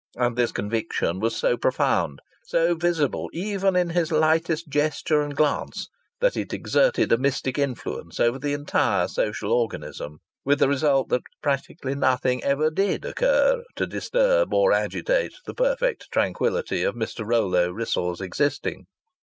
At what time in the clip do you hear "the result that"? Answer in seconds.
10.57-11.21